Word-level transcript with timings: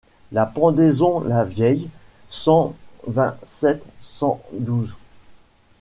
La 0.31 0.47
pendaison 0.47 1.19
Lavieille 1.19 1.87
cent 2.27 2.73
vingt-sept 3.05 3.83
cent 4.01 4.41
douze. 4.51 4.95